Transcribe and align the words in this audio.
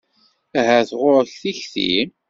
Ahat 0.59 0.89
ɣuṛ-k 0.99 1.29
tikti? 1.41 1.93